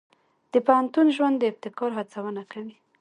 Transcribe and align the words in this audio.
د 0.53 0.53
پوهنتون 0.65 1.07
ژوند 1.15 1.35
د 1.39 1.43
ابتکار 1.51 1.91
هڅونه 1.99 2.41
کوي. 2.51 2.75